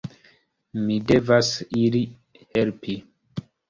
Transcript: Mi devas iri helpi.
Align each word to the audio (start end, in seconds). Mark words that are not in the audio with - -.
Mi 0.85 0.97
devas 1.13 1.53
iri 1.85 2.05
helpi. 2.53 3.01